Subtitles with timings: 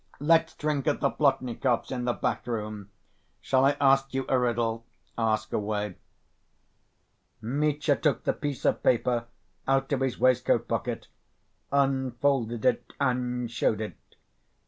[0.19, 2.89] Let's drink at the Plotnikovs', in the back room.
[3.39, 4.83] Shall I ask you a riddle?"
[5.15, 5.93] "Ask away."
[7.39, 9.25] Mitya took the piece of paper
[9.67, 11.07] out of his waistcoat pocket,
[11.71, 13.93] unfolded it and showed it.